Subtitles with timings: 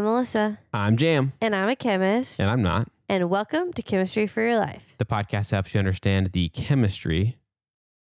[0.00, 2.40] I'm Melissa, I'm Jam, and I'm a chemist.
[2.40, 2.88] and I'm not.
[3.10, 4.94] And welcome to Chemistry for Your Life.
[4.96, 7.36] The podcast helps you understand the chemistry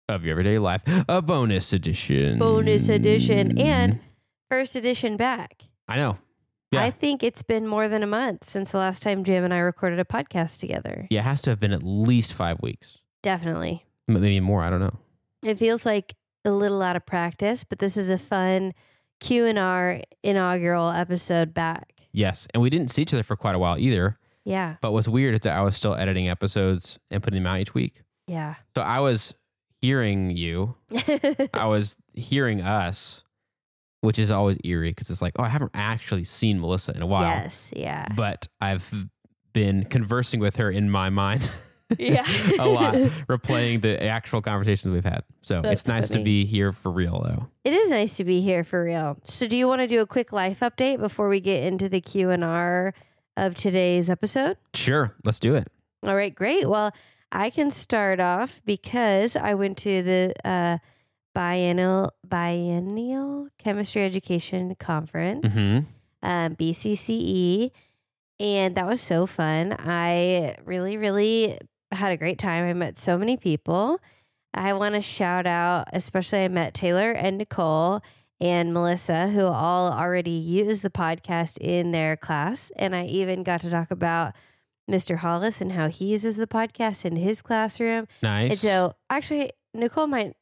[0.09, 0.82] of your everyday life.
[1.09, 2.41] A bonus edition.
[2.41, 4.00] Bonus edition and
[4.50, 5.62] first edition back.
[5.86, 6.18] I know.
[6.72, 6.82] Yeah.
[6.82, 9.58] I think it's been more than a month since the last time Jam and I
[9.58, 11.06] recorded a podcast together.
[11.11, 13.84] Yeah, it has to have been at least five weeks, Definitely.
[14.08, 14.64] Maybe more.
[14.64, 14.98] I don't know.
[15.45, 18.72] It feels like a little out of practice, but this is a fun
[19.24, 21.95] Q and R inaugural episode back.
[22.12, 24.19] Yes, and we didn't see each other for quite a while either.
[24.45, 24.77] Yeah.
[24.83, 27.73] But what's weird is that I was still editing episodes and putting them out each
[27.73, 28.02] week.
[28.27, 28.56] Yeah.
[28.77, 29.34] So I was
[29.80, 30.77] hearing you.
[31.55, 33.24] I was hearing us,
[34.02, 37.06] which is always eerie because it's like, oh, I haven't actually seen Melissa in a
[37.06, 37.22] while.
[37.22, 37.72] yes.
[37.75, 38.06] Yeah.
[38.14, 39.09] But I've
[39.55, 41.50] been conversing with her in my mind.
[41.98, 42.24] Yeah.
[42.59, 42.95] a lot,
[43.29, 45.25] replaying the actual conversations we've had.
[45.42, 46.20] So That's it's nice funny.
[46.20, 47.48] to be here for real, though.
[47.64, 49.19] It is nice to be here for real.
[49.25, 52.00] So, do you want to do a quick life update before we get into the
[52.00, 52.95] Q and R
[53.36, 54.56] of today's episode?
[54.75, 55.69] Sure, let's do it.
[56.03, 56.69] All right, great.
[56.69, 56.92] Well,
[57.33, 60.78] I can start off because I went to the uh,
[61.34, 65.78] biennial biennial chemistry education conference, hmm
[66.23, 67.70] um, BCCE,
[68.41, 69.77] and that was so fun.
[69.78, 71.58] I really, really
[71.95, 72.64] had a great time.
[72.64, 74.00] I met so many people.
[74.53, 78.01] I want to shout out, especially I met Taylor and Nicole
[78.41, 82.70] and Melissa, who all already use the podcast in their class.
[82.77, 84.33] And I even got to talk about
[84.91, 85.19] Mr.
[85.19, 88.06] Hollis and how he uses the podcast in his classroom.
[88.23, 88.51] Nice.
[88.51, 90.34] And so, actually, Nicole might,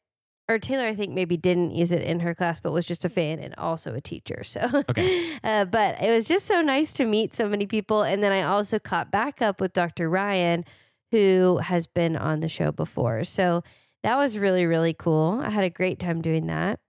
[0.49, 3.09] or Taylor, I think maybe didn't use it in her class, but was just a
[3.09, 4.43] fan and also a teacher.
[4.43, 5.37] So, Okay.
[5.43, 8.03] uh, but it was just so nice to meet so many people.
[8.03, 10.09] And then I also caught back up with Dr.
[10.09, 10.65] Ryan,
[11.13, 13.23] who has been on the show before.
[13.23, 13.63] So
[14.01, 15.39] that was really, really cool.
[15.43, 16.79] I had a great time doing that.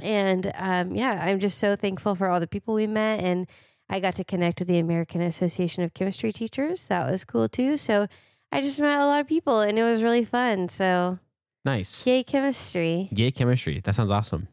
[0.00, 3.20] And um, yeah, I'm just so thankful for all the people we met.
[3.20, 3.46] And
[3.90, 6.86] I got to connect with the American Association of Chemistry Teachers.
[6.86, 7.76] That was cool too.
[7.76, 8.06] So
[8.50, 10.70] I just met a lot of people and it was really fun.
[10.70, 11.18] So
[11.66, 12.06] nice.
[12.06, 13.10] yay, chemistry.
[13.12, 13.82] Yay, chemistry.
[13.84, 14.48] That sounds awesome.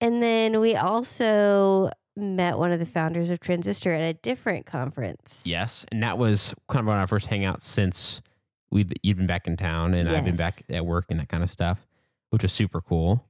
[0.00, 5.44] And then we also met one of the founders of Transistor at a different conference.
[5.46, 8.22] Yes, and that was kind of on our first hangout since
[8.70, 11.42] we you'd been back in town and I've been back at work and that kind
[11.42, 11.86] of stuff,
[12.30, 13.24] which was super cool.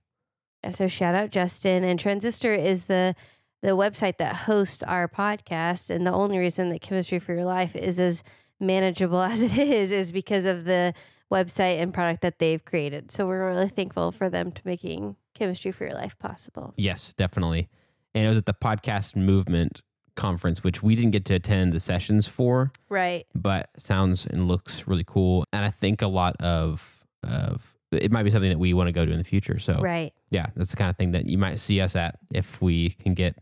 [0.70, 3.14] So shout out Justin and Transistor is the
[3.62, 7.74] the website that hosts our podcast and the only reason that Chemistry for Your Life
[7.74, 8.22] is as
[8.60, 10.94] manageable as it is is because of the
[11.32, 13.10] website and product that they've created.
[13.10, 16.74] So we're really thankful for them to making Chemistry for Your Life possible.
[16.76, 17.68] Yes, definitely.
[18.16, 19.82] And it was at the podcast movement
[20.16, 22.72] conference, which we didn't get to attend the sessions for.
[22.88, 23.26] Right.
[23.34, 25.44] but sounds and looks really cool.
[25.52, 28.92] And I think a lot of of it might be something that we want to
[28.92, 29.58] go to in the future.
[29.58, 30.12] So Right.
[30.30, 33.14] yeah, that's the kind of thing that you might see us at if we can
[33.14, 33.36] get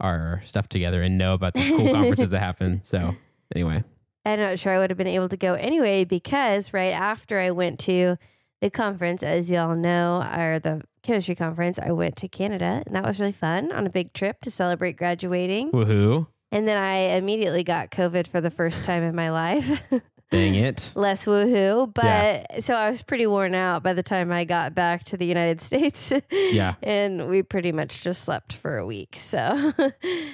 [0.00, 2.80] our stuff together and know about the cool conferences that happen.
[2.84, 3.14] So
[3.54, 3.84] anyway,
[4.24, 7.50] I'm not sure I would have been able to go anyway because right after I
[7.52, 8.16] went to
[8.60, 13.04] the conference, as y'all know, or the chemistry conference, I went to Canada and that
[13.04, 15.70] was really fun on a big trip to celebrate graduating.
[15.72, 16.26] woohoo!
[16.52, 19.82] And then I immediately got COVID for the first time in my life.
[20.30, 20.92] Dang it!
[20.96, 21.92] Less woohoo.
[21.94, 22.44] But Yeah.
[22.60, 25.60] so I was pretty worn out by the time I got back to the United
[25.68, 26.12] States.
[26.30, 26.74] Yeah.
[26.82, 29.14] and we pretty much just slept for a week.
[29.16, 29.38] So,
[29.78, 29.90] uh,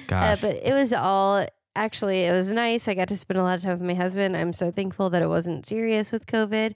[0.07, 1.45] but it was all
[1.75, 2.87] actually, it was nice.
[2.87, 4.35] I got to spend a lot of time with my husband.
[4.37, 6.73] I'm so thankful that it wasn't serious with COVID.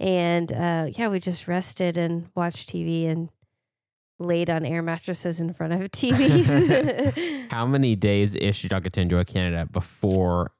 [0.00, 3.28] And uh, yeah, we just rested and watched TV and
[4.18, 7.48] laid on air mattresses in front of TVs.
[7.50, 10.52] How many days ish did y'all get to enjoy Canada before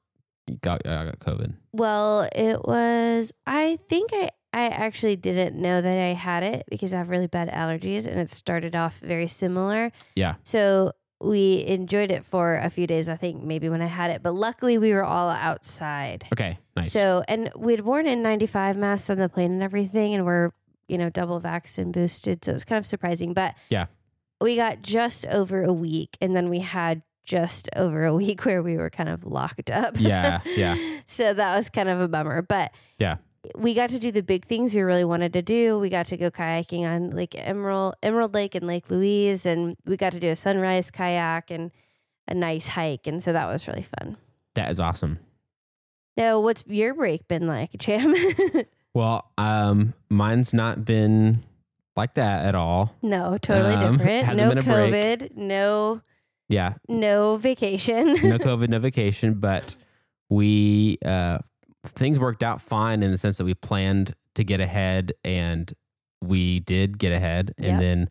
[0.47, 1.55] you got, uh, got COVID?
[1.73, 3.33] Well, it was.
[3.47, 7.27] I think I I actually didn't know that I had it because I have really
[7.27, 9.91] bad allergies, and it started off very similar.
[10.15, 10.35] Yeah.
[10.43, 13.07] So we enjoyed it for a few days.
[13.07, 16.25] I think maybe when I had it, but luckily we were all outside.
[16.33, 16.91] Okay, nice.
[16.91, 20.51] So and we'd worn N ninety five masks on the plane and everything, and we're
[20.87, 23.33] you know double vaxxed and boosted, so it's kind of surprising.
[23.33, 23.85] But Yeah.
[24.41, 28.63] we got just over a week, and then we had just over a week where
[28.63, 29.95] we were kind of locked up.
[29.99, 30.75] yeah, yeah,
[31.05, 32.41] so that was kind of a bummer.
[32.41, 33.17] But Yeah.
[33.55, 35.79] We got to do the big things we really wanted to do.
[35.79, 39.97] We got to go kayaking on Lake Emerald, Emerald Lake and Lake Louise, and we
[39.97, 41.71] got to do a sunrise kayak and
[42.27, 44.17] a nice hike, and so that was really fun.
[44.53, 45.17] that is awesome.
[46.17, 48.13] Now, what's your break been like, Jam?
[48.93, 51.43] Well, um, mine's not been
[51.95, 52.93] like that at all.
[53.01, 54.35] no, totally Um, different.
[54.35, 54.65] No a break.
[54.65, 56.01] COVID, no
[56.49, 58.07] Yeah, no vacation.
[58.07, 59.77] no COVID, no vacation, but
[60.29, 61.37] we uh,
[61.83, 65.73] things worked out fine in the sense that we planned to get ahead and
[66.21, 67.53] we did get ahead.
[67.57, 67.69] Yep.
[67.69, 68.09] And then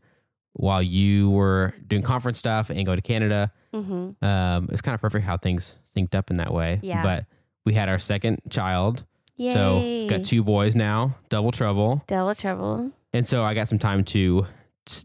[0.54, 4.24] while you were doing conference stuff and go to Canada, Mm-hmm.
[4.24, 6.80] Um, it's kind of perfect how things synced up in that way.
[6.82, 7.04] Yeah.
[7.04, 7.26] But
[7.64, 9.04] we had our second child,
[9.36, 9.52] Yay.
[9.52, 12.02] so got two boys now, double trouble.
[12.08, 12.90] Double trouble.
[13.12, 14.44] and so I got some time to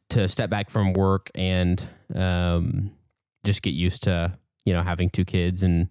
[0.10, 2.90] to step back from work and um,
[3.44, 4.36] just get used to
[4.66, 5.90] you know having two kids and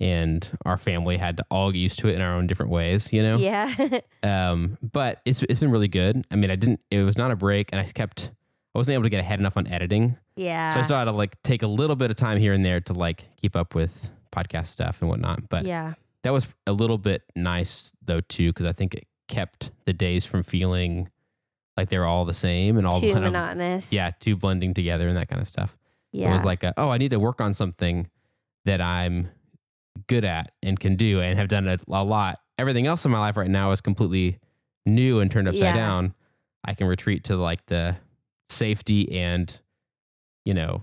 [0.00, 3.12] and our family had to all get used to it in our own different ways,
[3.12, 3.36] you know.
[3.36, 3.72] Yeah.
[4.22, 6.26] Um, but it's it's been really good.
[6.30, 6.80] I mean, I didn't.
[6.90, 8.30] It was not a break, and I kept.
[8.74, 10.68] I wasn't able to get ahead enough on editing, yeah.
[10.70, 12.80] so I still had to like take a little bit of time here and there
[12.82, 15.48] to like keep up with podcast stuff and whatnot.
[15.48, 15.94] But yeah.
[16.22, 20.26] that was a little bit nice though too, because I think it kept the days
[20.26, 21.08] from feeling
[21.78, 23.90] like they were all the same and all Too kind of monotonous.
[23.90, 25.78] yeah, too blending together and that kind of stuff.
[26.12, 26.28] Yeah.
[26.28, 28.10] It was like, a, oh, I need to work on something
[28.66, 29.30] that I'm
[30.06, 32.38] good at and can do and have done a, a lot.
[32.58, 34.38] Everything else in my life right now is completely
[34.86, 35.76] new and turned upside Yeah.
[35.76, 36.14] down.
[36.64, 37.96] I can retreat to like the
[38.48, 39.60] safety and
[40.44, 40.82] you know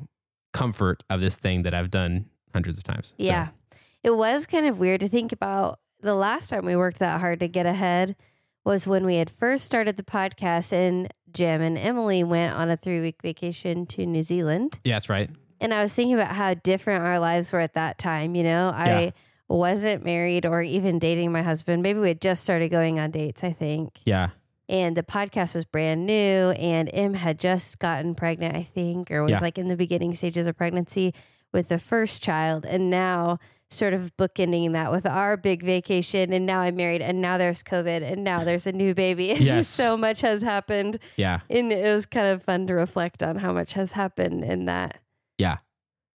[0.53, 3.09] comfort of this thing that I've done hundreds of times.
[3.09, 3.49] So, Yeah.
[4.03, 7.39] It was kind of weird to think about the last time we worked that hard
[7.41, 8.15] to get ahead
[8.63, 12.77] was when we had first started the podcast and Jam and Emily went on a
[12.77, 14.79] three week vacation to New Zealand.
[14.83, 15.29] yeah, that's right.
[15.59, 18.35] And I was thinking about how different our lives were at that time.
[18.35, 18.97] You know, Yeah.
[18.97, 19.13] I
[19.49, 21.81] wasn't married or even dating my husband.
[21.81, 23.99] Maybe we had just started going on dates, I think.
[24.05, 24.29] Yeah,
[24.69, 29.23] And the podcast was brand new, and Em had just gotten pregnant, I think, or
[29.23, 29.39] was Yeah.
[29.39, 31.13] like in the beginning stages of pregnancy
[31.53, 32.65] with the first child.
[32.65, 33.39] And now,
[33.69, 36.31] sort of bookending that with our big vacation.
[36.33, 39.31] And now I'm married, and now there's COVID, and now there's a new baby.
[39.31, 39.55] It's Yes.
[39.59, 40.97] just so much has happened.
[41.15, 44.65] yeah, And it was kind of fun to reflect on how much has happened in
[44.65, 44.97] that.
[45.37, 45.57] Yeah.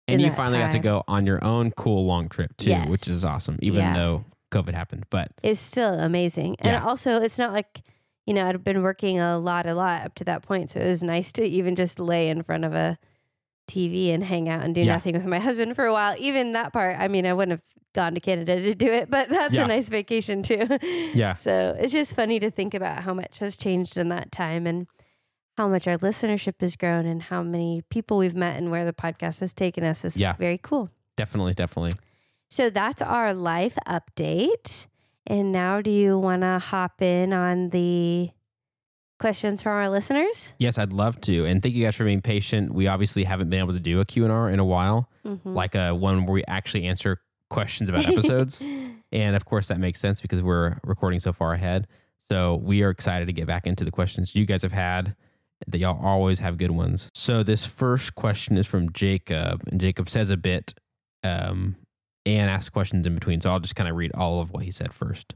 [0.07, 3.23] And you finally got to go on your own cool long trip too, which is
[3.23, 3.59] awesome.
[3.61, 3.93] Even Yeah.
[3.93, 6.55] though COVID happened, but It's still amazing.
[6.59, 6.83] And Yeah.
[6.83, 7.81] also, it's not like,
[8.25, 10.71] you know, I'd been working a lot, a lot up to that point.
[10.71, 12.97] So it was nice to even just lay in front of a
[13.69, 14.93] TV and hang out and do Yeah.
[14.93, 16.15] nothing with my husband for a while.
[16.17, 17.63] Even that part, I mean, I wouldn't have
[17.93, 20.67] gone to Canada to do it, but that's a nice vacation too.
[21.13, 21.33] Yeah.
[21.33, 24.87] So it's just funny to think about how much has changed in that time and
[25.59, 28.93] how much our listenership has grown and how many people we've met and where the
[28.93, 30.33] podcast has taken us is Yeah.
[30.37, 30.89] very cool.
[31.17, 31.91] definitely, definitely.
[32.49, 34.87] So that's our life update.
[35.27, 38.29] And now, do you want to hop in on the
[39.19, 40.53] questions from our listeners?
[40.59, 41.43] Yes, I'd love to.
[41.45, 42.73] And thank you guys for being patient.
[42.73, 45.39] We obviously haven't been able to do a Q&R in a while, Mhm.
[45.43, 47.19] like a one where we actually answer
[47.49, 48.61] questions about episodes.
[49.11, 51.85] and of course that makes sense because we're recording so far ahead.
[52.29, 55.15] So we are excited to get back into the questions you guys have had.
[55.67, 57.09] That y'all always have good ones.
[57.13, 60.73] So this first question is from Jacob, and Jacob says a bit
[61.23, 61.75] um,
[62.25, 63.39] and asks questions in between.
[63.39, 65.35] So I'll just kind of read all of what he said first.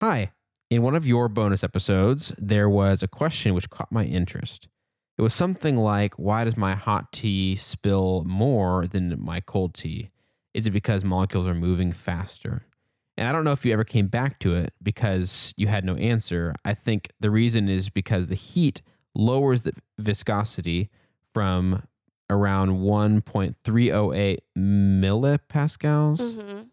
[0.00, 0.32] Hi.
[0.70, 4.68] In one of your bonus episodes, there was a question which caught my interest.
[5.16, 10.10] It was something like, Why does my hot tea spill more than my cold tea?
[10.52, 12.66] Is it because molecules are moving faster?
[13.16, 15.94] And I don't know if you ever came back to it because you had no
[15.96, 16.52] answer.
[16.64, 18.82] I think the reason is because the heat
[19.14, 20.90] lowers the viscosity
[21.32, 21.84] from
[22.28, 26.66] around 1.308 millipascals Mhm.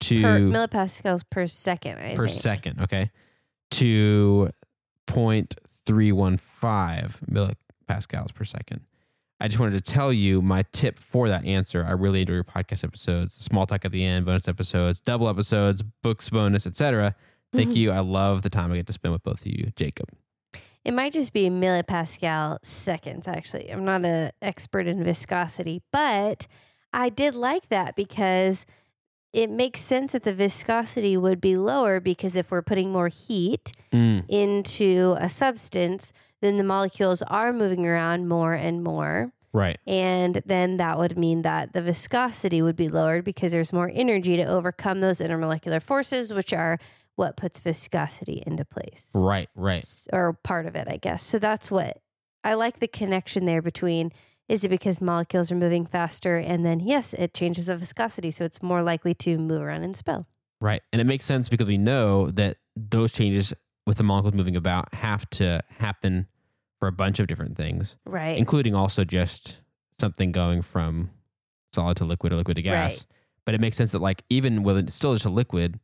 [0.00, 2.40] to Per millipascals per second, I per think.
[2.40, 3.10] second, okay,
[3.72, 4.50] to
[5.06, 8.82] 0.315 millipascals per second.
[9.40, 11.84] I just wanted to tell you my tip for that answer.
[11.84, 15.82] I really enjoy your podcast episodes, small talk at the end, bonus episodes, double episodes,
[16.02, 17.14] books bonus, etc.
[17.54, 17.76] Thank mm-hmm.
[17.76, 17.90] you.
[17.90, 20.08] I love the time I get to spend with both of you, Jacob.
[20.84, 23.70] It might just be millipascal seconds, actually.
[23.70, 26.46] I'm not an expert in viscosity, but
[26.92, 28.66] I did like that because
[29.32, 33.72] it makes sense that the viscosity would be lower because if we're putting more heat
[33.92, 39.32] Mm, into a substance, then the molecules are moving around more and more.
[39.52, 39.78] right.
[39.86, 44.36] And then that would mean that the viscosity would be lowered because there's more energy
[44.36, 46.78] to overcome those intermolecular forces, which are
[47.16, 49.84] what puts viscosity into place Right, right.
[50.12, 51.24] or part of it, I guess.
[51.24, 51.98] So that's what
[52.44, 54.12] I like the connection there between
[54.50, 58.44] is it because molecules are moving faster and then yes, it changes the viscosity so
[58.44, 60.26] it's more likely to move around and spill.
[60.60, 60.82] Right.
[60.92, 63.54] And it makes sense because we know that those changes
[63.86, 66.26] with the molecules moving about have to happen
[66.80, 68.36] for a bunch of different things, Right.
[68.36, 69.60] including also just
[70.00, 71.10] something going from
[71.72, 72.92] solid to liquid or liquid to gas.
[72.92, 73.06] Right.
[73.44, 75.78] But it makes sense that, like, even when it's still just a liquid,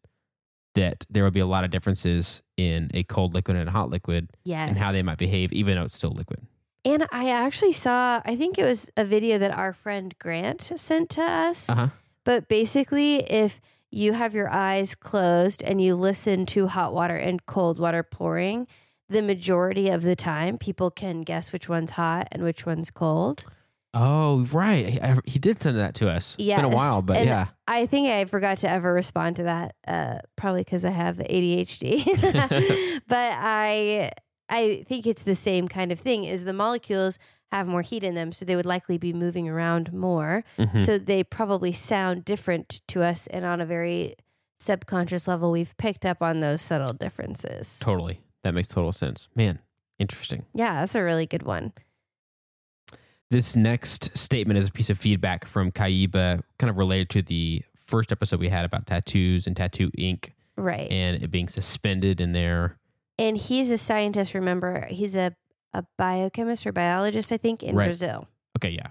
[0.74, 3.90] that there will be a lot of differences in a cold liquid and a hot
[3.90, 4.68] liquid yes.
[4.68, 6.40] and how they might behave, even though it's still liquid.
[6.86, 11.10] And I actually saw, I think it was a video that our friend Grant sent
[11.10, 11.68] to us.
[11.68, 11.88] Uh huh.
[12.24, 17.44] But basically, if you have your eyes closed and you listen to hot water and
[17.44, 18.68] cold water pouring,
[19.08, 23.44] the majority of the time people can guess which one's hot and which one's cold.
[23.92, 24.88] Oh, right.
[24.88, 26.36] He, I- he did send that to us.
[26.38, 27.46] It's been a while, but and yeah.
[27.66, 32.04] I think I forgot to ever respond to that, uh, probably because I have ADHD.
[33.08, 34.10] but I
[34.48, 36.24] I think it's the same kind of thing.
[36.24, 37.18] Is the molecules
[37.52, 40.44] have more heat in them, so they would likely be moving around more.
[40.58, 40.82] Mhm.
[40.82, 44.14] So they probably sound different to us, and on a very
[44.58, 47.78] subconscious level, we've picked up on those subtle differences.
[47.80, 48.20] Totally.
[48.42, 49.28] That makes total sense.
[49.34, 49.58] Man,
[49.98, 50.44] interesting.
[50.54, 51.72] Yeah, that's a really good one.
[53.30, 57.62] This next statement is a piece of feedback from Kaiba, kind of related to the
[57.74, 60.90] first episode we had about tattoos and tattoo ink Right.
[60.90, 62.78] and it being suspended in there.
[63.18, 64.86] And he's a scientist, remember?
[64.90, 65.34] He's a,
[65.72, 67.86] a biochemist or biologist, I think, in Right.
[67.86, 68.28] Brazil.
[68.56, 68.88] Okay, yeah.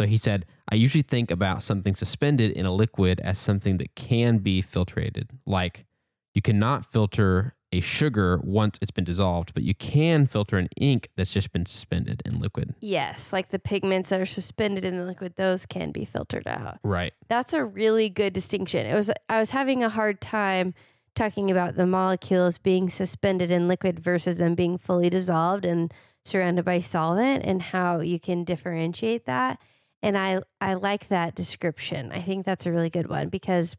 [0.00, 3.94] So he said, I usually think about something suspended in a liquid as something that
[3.96, 5.30] can be filtrated.
[5.44, 5.86] Like
[6.34, 11.08] you cannot filter a sugar once it's been dissolved, but you can filter an ink
[11.16, 12.74] that's just been suspended in liquid.
[12.80, 16.78] Yes, like the pigments that are suspended in the liquid, those can be filtered out.
[16.82, 17.12] Right.
[17.28, 18.86] That's a really good distinction.
[18.86, 20.74] It was I was having a hard time
[21.18, 25.92] talking about the molecules being suspended in liquid versus them being fully dissolved and
[26.24, 29.60] surrounded by solvent and how you can differentiate that.
[30.00, 32.12] And I I like that description.
[32.12, 33.76] I think that's a really good one because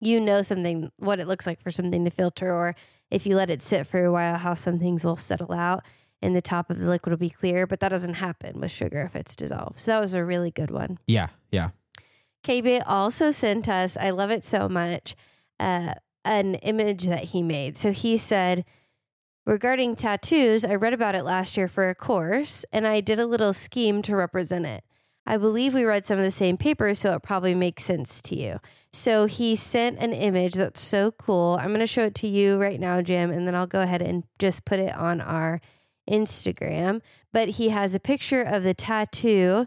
[0.00, 2.74] you know something what it looks like for something to filter or
[3.10, 5.84] if you let it sit for a while how some things will settle out
[6.22, 9.02] and the top of the liquid will be clear, but that doesn't happen with sugar
[9.02, 9.78] if it's dissolved.
[9.78, 10.98] So that was a really good one.
[11.06, 11.28] Yeah.
[11.52, 11.70] Yeah.
[12.44, 15.14] KB also sent us, I love it so much,
[15.60, 15.94] uh,
[16.28, 17.76] an image that he made.
[17.76, 18.64] So he said,
[19.46, 23.26] regarding tattoos, I read about it last year for a course and I did a
[23.26, 24.84] little scheme to represent it.
[25.26, 28.34] I believe we read some of the same papers, so it probably makes sense to
[28.34, 28.60] you.
[28.94, 31.58] So he sent an image that's so cool.
[31.60, 34.00] I'm going to show it to you right now, Jam, and then I'll go ahead
[34.00, 35.60] and just put it on our
[36.10, 37.02] Instagram.
[37.30, 39.66] But he has a picture of the tattoo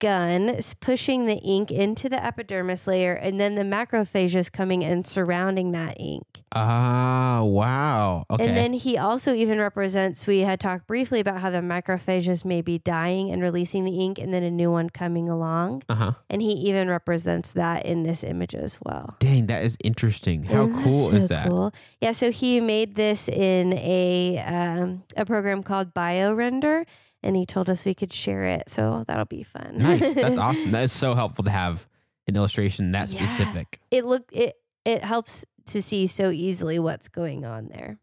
[0.00, 5.72] gun pushing the ink into the epidermis layer and then the macrophages coming and surrounding
[5.72, 6.42] that ink.
[6.52, 8.24] Ah, wow.
[8.28, 8.44] Okay.
[8.48, 12.60] And then he also even represents, we had talked briefly about how the macrophages may
[12.60, 15.84] be dying and releasing the ink and then a new one coming along.
[15.88, 16.12] uh huh.
[16.28, 19.14] And he even represents that in this image as well.
[19.20, 20.42] Dang, that is interesting.
[20.44, 21.46] How Isn't that cool is that?
[21.46, 21.72] cool?
[22.00, 26.84] Yeah, so he made this in a um, a program called BioRender,
[27.22, 28.68] and he told us we could share it.
[28.70, 29.74] So that'll be fun.
[29.78, 30.14] Nice.
[30.14, 30.70] That's awesome.
[30.72, 31.86] That is so helpful to have
[32.26, 33.20] an illustration that Yeah.
[33.26, 33.80] specific.
[33.90, 37.98] it look it it helps to see so easily what's going on there.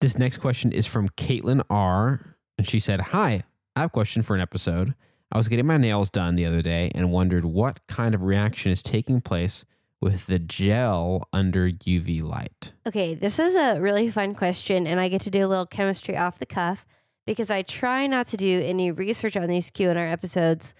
[0.00, 2.36] This next question is from Caitlin R.
[2.58, 4.94] And she said, Hi, I have a question for an episode.
[5.32, 8.70] I was getting my nails done the other day and wondered what kind of reaction
[8.72, 9.64] is taking place
[10.00, 12.72] with the gel under UV light.
[12.86, 16.16] Okay, this is a really fun question, and I get to do a little chemistry
[16.16, 16.86] off the cuff
[17.26, 20.74] because I try not to do any research on these Q and R episodes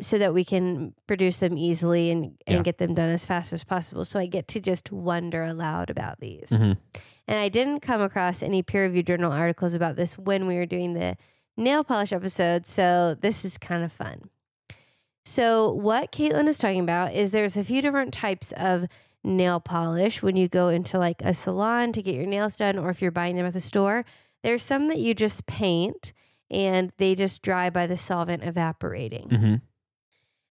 [0.00, 2.62] so that we can produce them easily and, and Yeah.
[2.62, 4.04] get them done as fast as possible.
[4.04, 6.50] So I get to just wonder aloud about these.
[6.50, 6.76] Mhm.
[7.28, 10.66] And I didn't come across any peer reviewed journal articles about this when we were
[10.66, 11.16] doing the
[11.56, 12.66] nail polish episode.
[12.66, 14.28] So this is kind of fun.
[15.28, 18.86] So, what Caitlin is talking about is there's a few different types of
[19.24, 22.90] nail polish when you go into like a salon to get your nails done, or
[22.90, 24.04] if you're buying them at the store.
[24.44, 26.12] There's some that you just paint
[26.48, 29.28] and they just dry by the solvent evaporating.
[29.28, 29.54] Mm-hmm.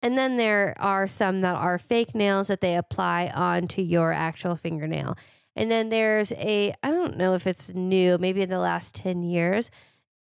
[0.03, 4.55] And then there are some that are fake nails that they apply onto your actual
[4.55, 5.19] fingernail.
[5.57, 9.25] And then there's a, I don't know if it's new, maybe in the last 10
[9.25, 9.73] years,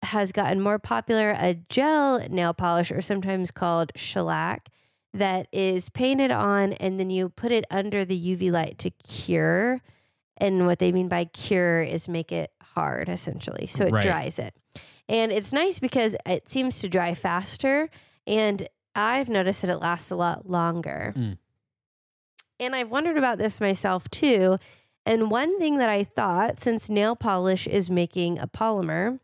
[0.04, 4.70] has gotten more popular a gel nail polish, or sometimes called shellac,
[5.14, 9.82] that is painted on and then you put it under the UV light to cure.
[10.38, 13.68] And what they mean by cure is make it hard, essentially.
[13.68, 14.04] So it Right.
[14.04, 14.56] dries it.
[15.10, 17.90] And it's nice because it seems to dry faster.
[18.28, 21.14] And I've noticed that it lasts a lot longer.
[21.18, 21.38] Mm.
[22.60, 24.58] And I've wondered about this myself too.
[25.06, 29.20] And one thing that I thought, since nail polish is making a polymer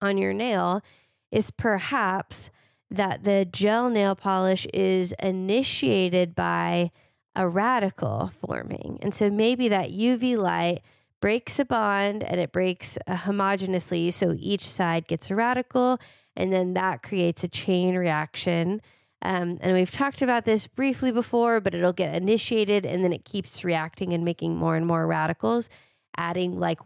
[0.00, 0.82] on your nail,
[1.30, 2.50] is perhaps
[2.90, 6.90] that the gel nail polish is initiated by
[7.34, 8.98] a radical forming.
[9.02, 10.80] And so maybe that UV light
[11.20, 14.12] breaks a bond and it breaks uh, homogeneously.
[14.12, 15.98] So each side gets a radical,
[16.34, 18.80] and then that creates a chain reaction.
[19.22, 23.24] Um, and we've talked about this briefly before, but it'll get initiated and then it
[23.24, 25.68] keeps reacting and making more and more radicals,
[26.16, 26.78] adding like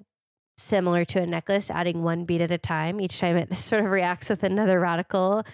[0.61, 3.01] similar to a necklace, adding one bead at a time.
[3.01, 5.45] Each time it sort of reacts with another radical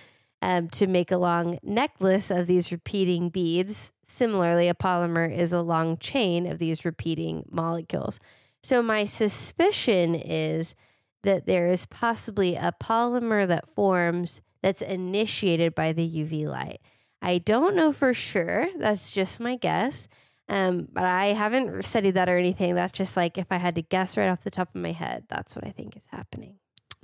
[0.42, 3.92] um, to make a long necklace of these repeating beads.
[4.04, 8.20] Similarly, a polymer is a long chain of these repeating molecules.
[8.62, 10.74] So, my suspicion is
[11.22, 16.80] that there is possibly a polymer that forms that's initiated by the UV light.
[17.22, 18.68] I don't know for sure.
[18.76, 20.08] That's just my guess.
[20.48, 22.74] Um, but I haven't studied that or anything.
[22.76, 25.24] That's just like if I had to guess right off the top of my head,
[25.28, 26.58] that's what I think is happening.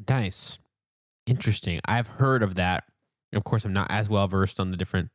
[0.08, 0.58] Nice.
[1.26, 1.80] Interesting.
[1.84, 2.84] I've heard of that.
[3.32, 5.10] Of course, I'm not as well versed on the different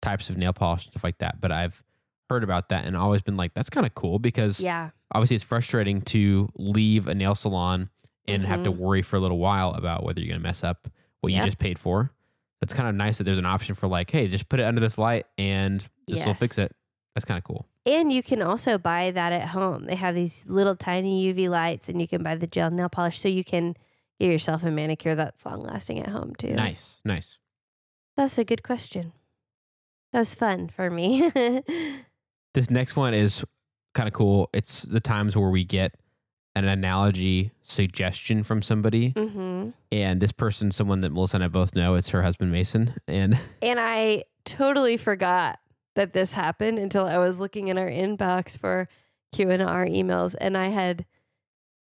[0.00, 1.82] types of nail polish and stuff like that, but I've
[2.30, 4.90] heard about that and always been like, that's kind of cool because Yeah.
[5.12, 7.90] obviously it's frustrating to leave a nail salon
[8.26, 10.88] and have to worry for a little while about whether you're going to mess up
[11.20, 11.42] what Yep.
[11.42, 12.12] you just paid for.
[12.60, 14.80] It's kind of nice that there's an option for like, hey, just put it under
[14.80, 16.72] this light and this will fix it.
[17.14, 17.66] That's kind of cool.
[17.84, 19.86] And you can also buy that at home.
[19.86, 23.18] They have these little tiny UV lights, and you can buy the gel nail polish
[23.18, 23.76] so you can
[24.20, 26.52] get yourself a manicure that's long lasting at home too.
[26.54, 27.38] Nice, nice.
[28.16, 29.12] That's a good question.
[30.12, 31.30] That was fun for me.
[32.54, 33.44] This next one is
[33.94, 34.48] kind of cool.
[34.52, 35.94] It's the times where we get
[36.56, 41.74] an analogy suggestion from somebody, hmm and this person, someone that Melissa and I both
[41.74, 45.60] know, it's her husband Mason, and And I totally forgot
[45.98, 48.88] that this happened until I was looking in our inbox for
[49.32, 51.04] Q and R emails, and I had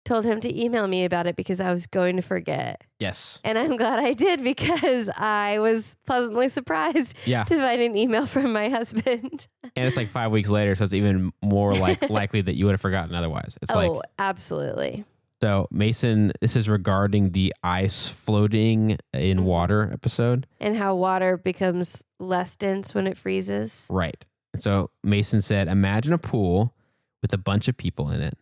[0.07, 2.83] told him to email me about it because I was going to forget.
[2.99, 7.97] yes, And I'm glad I did because I was pleasantly surprised yeah, to find an
[7.97, 9.47] email from my husband.
[9.63, 12.73] and it's like five weeks later, so it's even more like likely that you would
[12.73, 13.59] have forgotten otherwise.
[13.61, 15.05] It's oh, like absolutely.
[15.43, 16.33] So, Mason.
[16.41, 22.95] This is regarding the ice floating in water episode, And how water becomes less dense
[22.95, 23.87] when it freezes.
[23.91, 24.25] right?
[24.55, 26.75] And so Mason said, imagine a pool
[27.21, 28.35] with a bunch of people in it.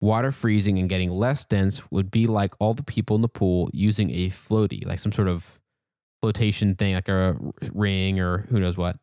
[0.00, 3.70] Water freezing and getting less dense would be like all the people in the pool
[3.72, 5.60] using a floaty, like some sort of
[6.20, 7.36] flotation thing, like a
[7.72, 8.96] ring or who knows what.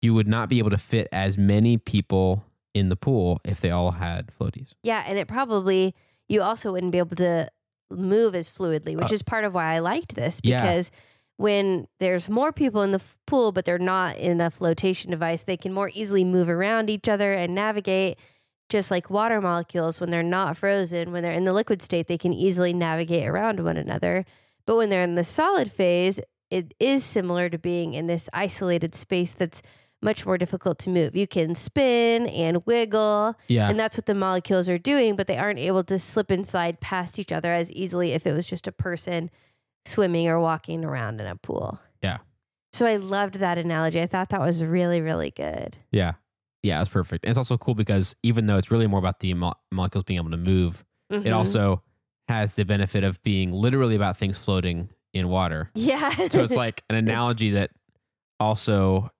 [0.00, 3.70] You would not be able to fit as many people in the pool if they
[3.70, 4.72] all had floaties.
[4.82, 5.94] Yeah, and it probably
[6.32, 7.48] you also wouldn't be able to
[7.90, 10.62] move as fluidly, which Uh, is part of why I liked this Yeah.
[10.62, 10.90] because
[11.36, 15.42] when there's more people in the f- pool but they're not in a flotation device,
[15.42, 18.18] they can more easily move around each other and navigate
[18.68, 22.16] just like water molecules when they're not frozen, when they're in the liquid state, they
[22.16, 24.24] can easily navigate around one another.
[24.64, 28.94] But when they're in the solid phase, it is similar to being in this isolated
[28.94, 29.60] space that's
[30.02, 31.14] much more difficult to move.
[31.16, 33.68] You can spin and wiggle, Yeah.
[33.70, 36.80] and that's what the molecules are doing, but they aren't able to slip and slide
[36.80, 39.30] past each other as easily if it was just a person
[39.86, 41.78] swimming or walking around in a pool.
[42.02, 42.18] Yeah.
[42.72, 44.00] So I loved that analogy.
[44.00, 45.76] I thought that was really, really good.
[45.90, 46.14] yeah.
[46.64, 47.24] Yeah, it's perfect.
[47.24, 50.18] And it's also cool because even though it's really more about the mo- molecules being
[50.20, 51.34] able to move, it Mhm.
[51.34, 51.82] also
[52.28, 55.70] has the benefit of being literally about things floating in water.
[55.74, 56.08] yeah.
[56.30, 57.72] So it's like an analogy that
[58.38, 59.10] also,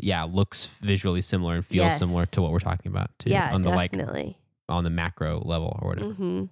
[0.00, 1.98] yeah, looks visually similar and feels Yes.
[1.98, 3.30] similar to what we're talking about too.
[3.30, 4.36] yeah, on the like definitely.
[4.68, 6.12] on the macro level or whatever.
[6.12, 6.44] hmm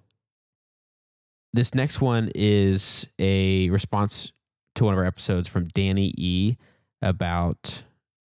[1.53, 4.31] This next one is a response
[4.75, 6.57] to one of our episodes from Danny E
[7.01, 7.83] about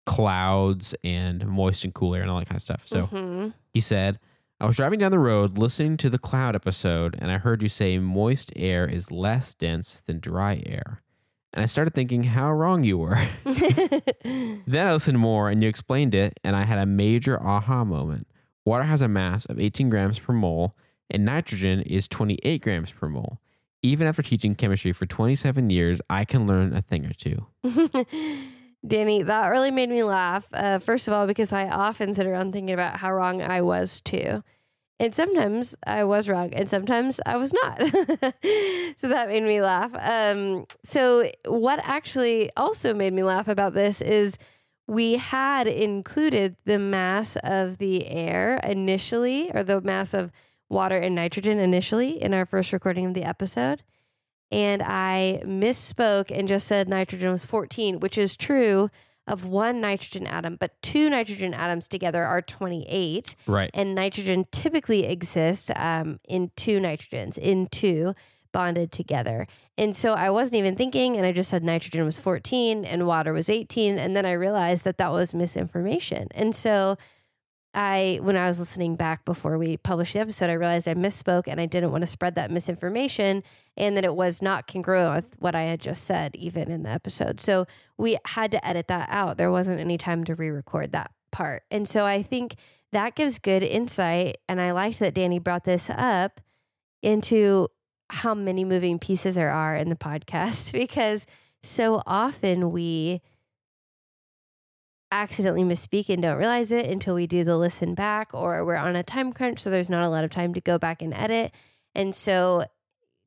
[0.07, 2.87] clouds and moist and cool air and all that kind of stuff.
[2.87, 3.53] So Mhm.
[3.73, 4.19] he said,
[4.61, 7.69] I was driving down the road listening to the cloud episode, and I heard you
[7.69, 11.03] say moist air is less dense than dry air.
[11.53, 13.19] And I started thinking how wrong you were.
[13.45, 18.27] then I listened more, and you explained it, and I had a major aha moment.
[18.67, 20.77] Water has a mass of 18 grams per mole,
[21.11, 23.41] and nitrogen is 28 grams per mole.
[23.83, 27.47] Even after teaching chemistry for 27 years, I can learn a thing or two.
[28.87, 30.47] Danny, that really made me laugh.
[30.53, 34.01] Uh, first of all, because I often sit around thinking about how wrong I was
[34.01, 34.43] too.
[35.01, 37.79] And sometimes I was wrong and sometimes I was not.
[38.97, 39.95] so that made me laugh.
[39.95, 44.39] Um, so, what actually also made me laugh about this is
[44.89, 50.33] we had included the mass of the air initially, or the mass of
[50.69, 53.83] water and nitrogen initially in our first recording of the episode
[54.51, 58.91] and I misspoke and just said nitrogen was 14, which is true
[59.29, 63.37] of one nitrogen atom, but two nitrogen atoms together are 28.
[63.47, 63.71] Right.
[63.75, 68.15] And nitrogen typically exists um, in two nitrogens, in two
[68.53, 69.47] bonded together.
[69.77, 73.33] And so I wasn't even thinking, and I just said nitrogen was 14 and water
[73.33, 73.99] was 18.
[73.99, 76.29] And then I realized that that was misinformation.
[76.33, 76.97] And so
[77.75, 81.47] I, when I was listening back before we published the episode, I realized I misspoke
[81.47, 83.43] and I didn't want to spread that misinformation
[83.77, 86.91] and that it was not congruent with what I had just said, even in the
[86.91, 87.41] episode.
[87.41, 89.37] So we had to edit that out.
[89.37, 91.63] There wasn't any time to re record that part.
[91.71, 92.57] And so I think
[92.93, 94.39] that gives good insight.
[94.49, 96.41] And I liked that Danny brought this up
[97.03, 97.69] into
[98.11, 101.27] how many moving pieces there are in the podcast because
[101.63, 103.21] so often we
[105.11, 108.95] accidentally misspeak and don't realize it until we do the listen back or we're on
[108.95, 111.53] a time crunch so there's not a lot of time to go back and edit
[111.95, 112.65] and so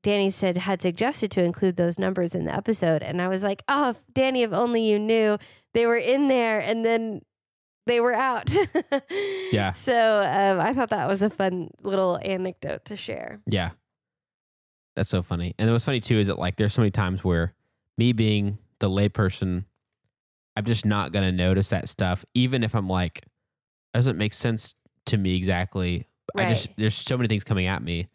[0.04, 3.04] Danny said had suggested to include those numbers in the episode.
[3.04, 5.38] And I was like, oh, Danny, if only you knew
[5.74, 7.22] they were in there and then
[7.88, 8.54] they were out.
[9.52, 9.72] Yeah.
[9.72, 13.41] So um, I thought that was a fun little anecdote to share.
[13.46, 13.72] Yeah.
[14.96, 15.56] That's so funny.
[15.60, 17.54] And what's funny too is that like there's so many times where
[17.98, 19.65] me being the layperson,
[20.56, 23.22] I'm just not gonna notice that stuff, even if I'm like,
[23.94, 24.76] that doesn't make sense
[25.08, 26.08] to me exactly.
[26.36, 28.08] I just there's so many things coming at me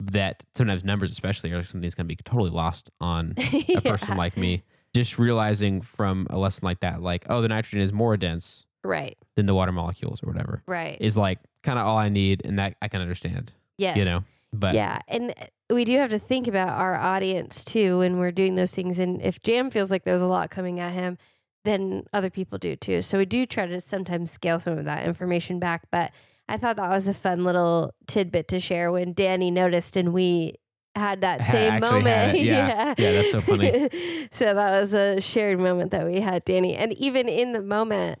[0.00, 3.34] that sometimes numbers especially are something's gonna be totally lost on
[3.76, 4.62] a person like me.
[4.94, 9.18] Just realizing from a lesson like that, like, oh, the nitrogen is more dense Right,
[9.34, 10.96] than the water molecules or whatever, right.
[11.00, 13.52] is like kind of all I need, and that I can understand.
[13.76, 13.96] yes.
[13.98, 17.98] You know, but yeah, and uh, we do have to think about our audience too
[17.98, 18.98] when we're doing those things.
[18.98, 21.18] And if Jam feels like there's a lot coming at him,
[21.64, 23.02] then other people do too.
[23.02, 25.82] So we do try to sometimes scale some of that information back.
[25.90, 26.12] But
[26.48, 30.54] I thought that was a fun little tidbit to share when Danny noticed and we
[30.94, 32.06] had that same actually moment.
[32.16, 32.42] had it.
[32.46, 32.94] Yeah.
[32.98, 33.88] Yeah, that's so funny.
[34.32, 36.74] so that was a shared moment that we had, Danny.
[36.74, 38.20] And even in the moment,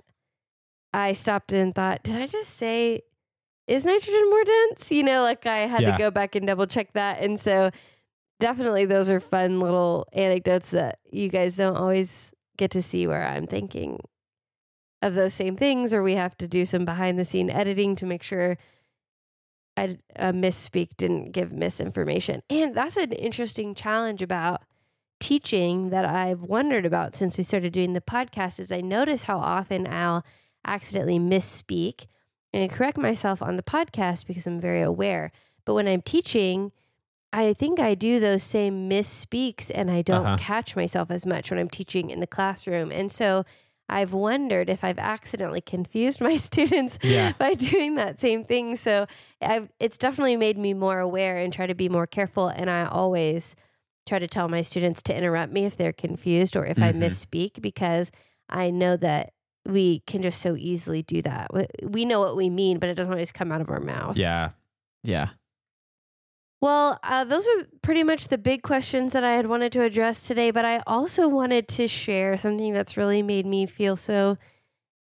[0.92, 3.02] I stopped and thought, did I just say,
[3.66, 4.92] is nitrogen more dense?
[4.92, 5.92] You know, like I had Yeah.
[5.92, 7.20] to go back and double check that.
[7.20, 7.70] And so
[8.40, 13.26] definitely those are fun little anecdotes that you guys don't always get to see where
[13.26, 14.00] I'm thinking
[15.00, 18.06] of those same things, or we have to do some behind the scene editing to
[18.06, 18.58] make sure
[19.76, 22.42] I a misspeak didn't give misinformation.
[22.50, 24.62] And that's an interesting challenge about
[25.20, 29.38] teaching that I've wondered about since we started doing the podcast is I notice how
[29.38, 30.24] often I'll
[30.66, 32.06] accidentally misspeak
[32.52, 35.30] and correct myself on the podcast because I'm very aware.
[35.64, 36.72] But when I'm teaching,
[37.32, 40.36] I think I do those same misspeaks and I don't Uh-huh.
[40.38, 42.90] catch myself as much when I'm teaching in the classroom.
[42.90, 43.44] And so
[43.90, 47.32] I've wondered if I've accidentally confused my students Yeah.
[47.38, 48.76] by doing that same thing.
[48.76, 49.06] So
[49.42, 52.48] I've, it's definitely made me more aware and try to be more careful.
[52.48, 53.56] And I always
[54.06, 57.00] try to tell my students to interrupt me if they're confused or if I Mhm.
[57.02, 58.10] misspeak because
[58.48, 59.32] I know that
[59.66, 61.48] we can just so easily do that.
[61.82, 64.16] We know what we mean, but it doesn't always come out of our mouth.
[64.16, 64.50] yeah,
[65.04, 65.28] yeah.
[66.60, 70.26] Well, uh, those are pretty much the big questions that I had wanted to address
[70.26, 74.38] today, but I also wanted to share something that's really made me feel so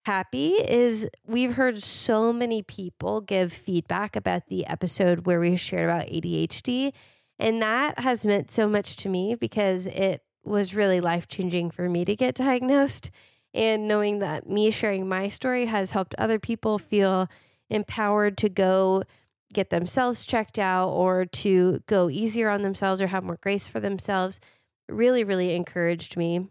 [0.05, 5.89] happy is we've heard so many people give feedback about the episode where we shared
[5.89, 6.93] about ADHD
[7.39, 12.05] and that has meant so much to me because it was really life-changing for me
[12.05, 13.11] to get diagnosed
[13.53, 17.29] and knowing that me sharing my story has helped other people feel
[17.69, 19.03] empowered to go
[19.53, 23.79] get themselves checked out or to go easier on themselves or have more grace for
[23.79, 24.39] themselves
[24.89, 26.47] really really encouraged me.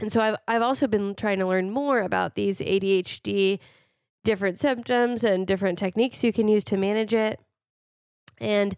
[0.00, 3.58] And so I've, I've also been trying to learn more about these adhd
[4.24, 7.40] different symptoms and different techniques you can use to manage it.
[8.38, 8.74] And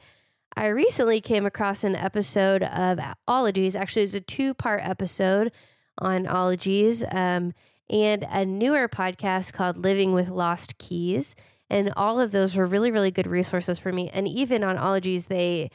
[0.57, 3.77] i recently came across an episode of ologies.
[3.77, 5.53] Actually it's a two part episode
[5.99, 7.53] on ologies um,
[7.88, 11.35] and a newer podcast called living with lost keys
[11.71, 14.11] and all of those were really, really good resources for me.
[14.13, 15.71] And even on Ologies, they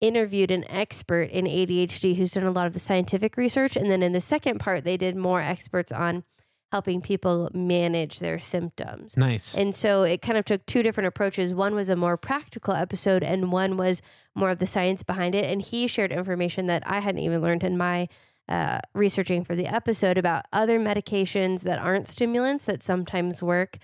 [0.00, 3.76] interviewed an expert in ADHD who's done a lot of the scientific research.
[3.76, 6.24] And then in the second part, they did more experts on
[6.72, 9.16] helping people manage their symptoms.
[9.16, 9.54] Nice.
[9.54, 11.54] And so it kind of took two different approaches.
[11.54, 14.02] One was a more practical episode, and one was
[14.34, 15.44] more of the science behind it.
[15.44, 18.08] And he shared information that I hadn't even learned in my
[18.48, 23.78] uh, researching for the episode about other medications that aren't stimulants that sometimes work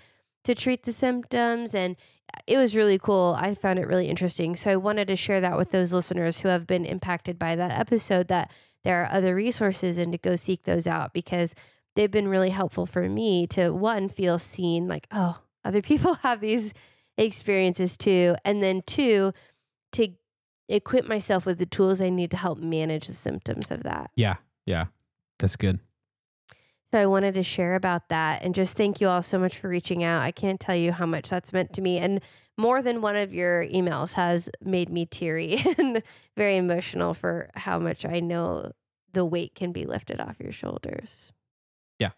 [0.44, 1.74] to treat the symptoms.
[1.74, 1.96] And
[2.32, 3.36] uh, it was really cool.
[3.38, 4.56] I found it really interesting.
[4.56, 7.78] So I wanted to share that with those listeners who have been impacted by that
[7.78, 8.50] episode that
[8.84, 11.54] there are other resources and to go seek those out because
[11.94, 16.40] they've been really helpful for me to one feel seen like oh other people have
[16.40, 16.72] these
[17.18, 19.34] experiences too and then two
[19.92, 20.08] to
[20.70, 24.36] equip myself with the tools i need to help manage the symptoms of that yeah,
[24.64, 24.86] yeah.
[25.40, 25.80] That's good.
[26.92, 29.68] So i wanted to share about that and just thank you all so much for
[29.68, 32.20] reaching out i can't tell you how much that's meant to me and
[32.58, 36.02] more than one of your emails has made me teary and
[36.36, 38.70] very emotional for how much i know
[39.12, 41.32] the weight can be lifted off your shoulders
[41.98, 42.10] Yeah.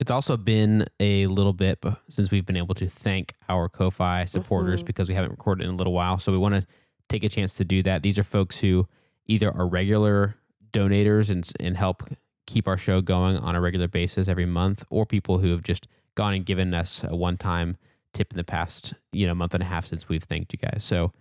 [0.00, 4.82] It's also been a little bit since we've been able to thank our Ko-Fi supporters
[4.82, 4.86] Mhm.
[4.86, 6.18] because we haven't recorded in a little while.
[6.18, 6.66] So we want to
[7.08, 8.02] take a chance to do that.
[8.02, 8.88] These are folks who
[9.26, 10.34] either are regular
[10.72, 12.02] donators and, and help
[12.46, 15.86] keep our show going on a regular basis every month, or people who have just
[16.14, 17.76] gone and given us a one-time
[18.12, 20.84] tip in the past, you know, month and a half since we've thanked you guys.
[20.84, 21.12] So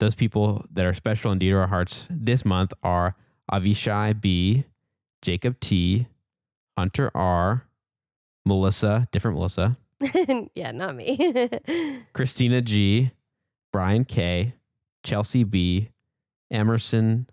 [0.00, 3.14] those people that are special and dear to our hearts this month are
[3.52, 4.64] Avishai B,
[5.22, 6.08] Jacob T,
[6.76, 7.66] Hunter R,
[8.44, 9.76] Melissa, different Melissa,
[10.54, 11.50] yeah not me
[12.12, 13.10] Christina G,
[13.72, 14.54] Brian K,
[15.04, 15.90] Chelsea B,
[16.50, 17.28] Emerson,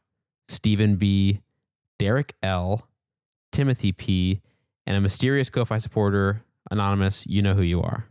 [0.47, 1.41] Stephen B.,
[1.99, 2.86] Derek L.,
[3.57, 4.39] Timothy P.,
[4.85, 7.25] and a mysterious Ko-Fi supporter, Anonymous.
[7.25, 8.05] You know who you are.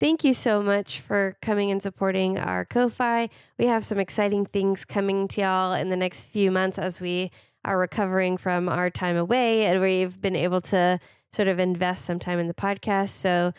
[0.00, 3.28] Thank you so much for coming and supporting our Ko-Fi.
[3.60, 7.30] We have some exciting things coming to y'all in the next few months as we
[7.64, 10.98] are recovering from our time away and we've been able to
[11.32, 13.10] sort of invest some time in the podcast.
[13.10, 13.52] So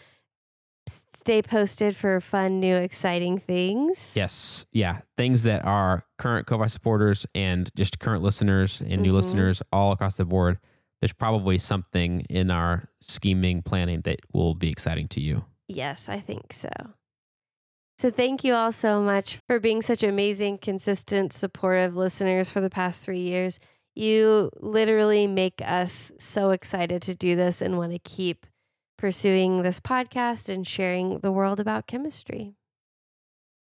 [0.90, 4.14] stay posted for fun, new, exciting things.
[4.18, 4.66] Yes.
[4.74, 5.00] Yeah.
[5.16, 9.16] Things that our current Ko-Fi supporters and just current listeners and new Mhm.
[9.16, 10.60] listeners all across the board.
[11.04, 15.44] There's probably something in our scheming planning that will be exciting to you.
[15.68, 16.70] Yes, I think so.
[17.98, 22.70] So thank you all so much for being such amazing, consistent, supportive listeners for the
[22.70, 23.60] past three years.
[23.94, 28.46] You literally make us so excited to do this and want to keep
[28.98, 32.54] pursuing this podcast and sharing the world about chemistry.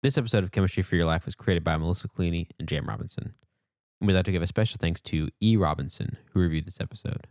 [0.04, 3.36] This episode of Chemistry for Your Life was created by Melissa Collini and Jam Robinson.
[4.02, 5.58] We'd like to give a special thanks to E.
[5.58, 7.28] Robinson, who reviewed this episode.